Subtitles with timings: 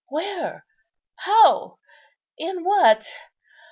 [0.09, 0.65] where?
[1.17, 1.77] how?
[2.35, 3.07] in what?